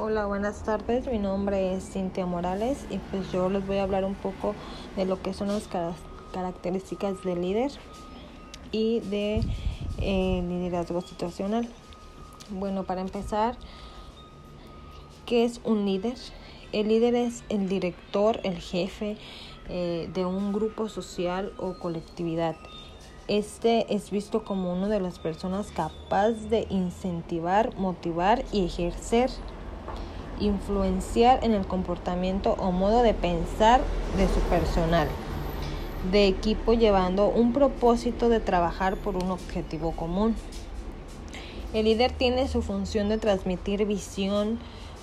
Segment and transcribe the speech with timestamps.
[0.00, 1.08] Hola, buenas tardes.
[1.08, 4.54] Mi nombre es Cintia Morales y pues yo les voy a hablar un poco
[4.94, 5.68] de lo que son las
[6.32, 7.72] características del líder
[8.70, 9.42] y de
[10.00, 11.68] eh, liderazgo situacional.
[12.48, 13.56] Bueno, para empezar,
[15.26, 16.14] ¿qué es un líder?
[16.70, 19.16] El líder es el director, el jefe
[19.68, 22.54] eh, de un grupo social o colectividad.
[23.26, 29.28] Este es visto como una de las personas capaz de incentivar, motivar y ejercer
[30.40, 33.80] influenciar en el comportamiento o modo de pensar
[34.16, 35.08] de su personal
[36.10, 40.34] de equipo llevando un propósito de trabajar por un objetivo común.
[41.74, 44.58] El líder tiene su función de transmitir visión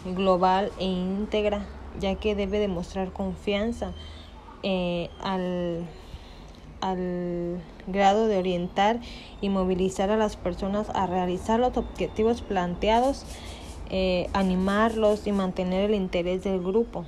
[0.06, 1.66] global e íntegra,
[2.00, 3.92] ya que debe demostrar confianza
[4.64, 5.86] eh, al,
[6.82, 9.00] al grado de orientar
[9.42, 13.26] y movilizar a las personas a realizar los objetivos planteados
[13.90, 17.06] eh, animarlos y mantener el interés del grupo,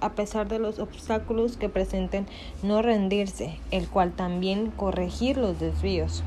[0.00, 2.26] a pesar de los obstáculos que presenten,
[2.62, 6.22] no rendirse, el cual también corregir los desvíos.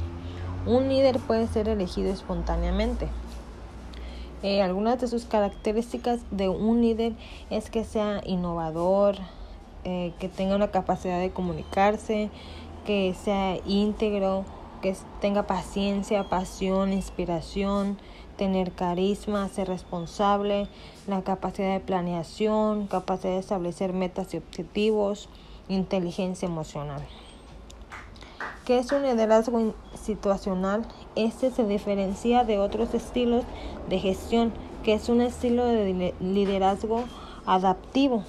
[0.66, 3.08] Un líder puede ser elegido espontáneamente.
[4.44, 7.14] Eh, algunas de sus características de un líder
[7.50, 9.16] es que sea innovador,
[9.86, 12.30] eh, que tenga una capacidad de comunicarse,
[12.86, 14.44] que sea íntegro,
[14.84, 17.98] que tenga paciencia, pasión, inspiración,
[18.38, 20.68] tener carisma, ser responsable,
[21.08, 25.30] la capacidad de planeación, capacidad de establecer metas y objetivos,
[25.70, 27.02] inteligencia emocional.
[28.66, 30.86] ¿Qué es un liderazgo situacional?
[31.16, 33.46] Este se diferencia de otros estilos
[33.88, 34.52] de gestión,
[34.84, 37.06] que es un estilo de liderazgo
[37.46, 38.26] adaptivo.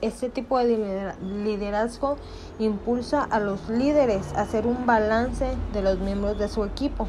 [0.00, 2.16] Este tipo de liderazgo
[2.58, 7.08] impulsa a los líderes a hacer un balance de los miembros de su equipo.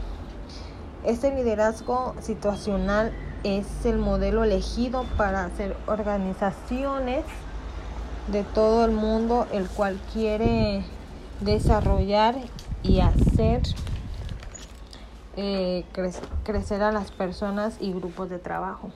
[1.03, 7.23] Este liderazgo situacional es el modelo elegido para hacer organizaciones
[8.31, 10.83] de todo el mundo, el cual quiere
[11.42, 12.36] desarrollar
[12.82, 13.61] y hacer
[15.36, 15.83] eh,
[16.43, 18.89] crecer a las personas y grupos de trabajo.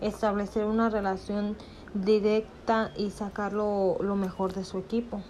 [0.00, 1.56] Establecer una relación
[2.04, 5.22] directa y sacar lo mejor de su equipo.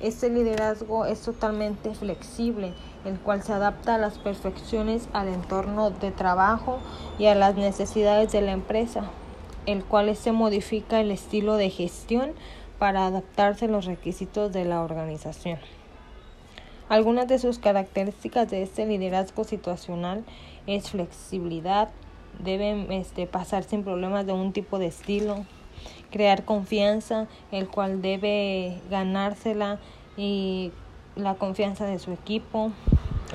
[0.00, 2.72] Este liderazgo es totalmente flexible,
[3.04, 6.78] el cual se adapta a las perfecciones al entorno de trabajo
[7.18, 9.10] y a las necesidades de la empresa,
[9.66, 12.30] el cual se modifica el estilo de gestión
[12.78, 15.58] para adaptarse a los requisitos de la organización.
[16.88, 20.24] Algunas de sus características de este liderazgo situacional
[20.68, 21.88] es flexibilidad,
[22.38, 25.44] deben este, pasar sin problemas de un tipo de estilo,
[26.10, 29.78] crear confianza, el cual debe ganársela
[30.16, 30.72] y
[31.16, 32.70] la confianza de su equipo,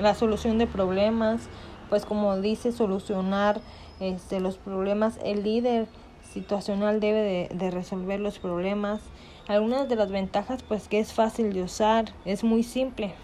[0.00, 1.48] la solución de problemas,
[1.88, 3.60] pues como dice, solucionar
[4.00, 5.86] este, los problemas, el líder
[6.32, 9.00] situacional debe de, de, resolver los problemas.
[9.46, 13.14] Algunas de las ventajas, pues que es fácil de usar, es muy simple,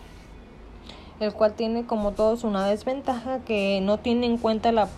[1.21, 4.89] el cual tiene como todos una desventaja que no tiene en cuenta las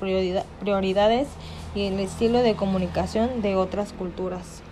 [0.61, 1.29] prioridades
[1.75, 4.63] y el estilo de comunicación de otras culturas.